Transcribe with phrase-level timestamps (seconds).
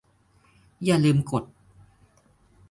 [0.85, 1.43] อย่าลืมกด